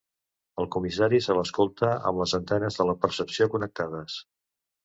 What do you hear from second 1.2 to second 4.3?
se l'escolta amb les antenes de la percepció connectades.